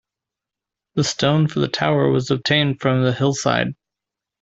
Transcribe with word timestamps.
The 0.95 1.03
stone 1.03 1.47
for 1.47 1.59
the 1.59 1.67
tower 1.67 2.09
was 2.09 2.31
obtained 2.31 2.81
from 2.81 3.03
the 3.03 3.13
hillside. 3.13 3.75